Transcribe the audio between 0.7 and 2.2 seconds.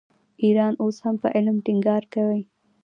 اوس هم په علم ټینګار